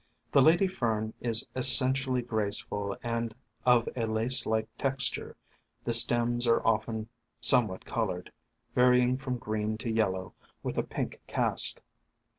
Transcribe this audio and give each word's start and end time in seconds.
The 0.31 0.41
Lady 0.41 0.65
Fern 0.67 1.13
is 1.19 1.45
es 1.55 1.67
sentially 1.69 2.25
graceful 2.25 2.97
and 3.03 3.35
of 3.67 3.87
a 3.95 4.07
lace 4.07 4.47
like 4.47 4.67
texture, 4.75 5.35
the 5.83 5.93
stems 5.93 6.47
are 6.47 6.65
often 6.65 7.07
somewhat 7.39 7.85
colored, 7.85 8.31
varying 8.73 9.15
from 9.19 9.37
green 9.37 9.77
to 9.77 9.91
yellow, 9.91 10.33
with 10.63 10.79
a 10.79 10.83
pink 10.83 11.21
cast. 11.27 11.81